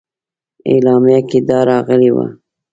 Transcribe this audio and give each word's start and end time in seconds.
اعلامیه 0.71 1.19
کې 1.29 1.39
دا 1.49 1.59
راغلي 1.69 2.11
وه. 2.15 2.25